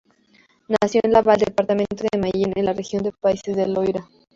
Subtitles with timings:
[0.81, 4.09] Nació en Laval, departamento de Mayenne, en la región de Países del Loira.